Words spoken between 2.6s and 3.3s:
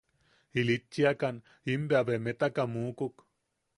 mukuk.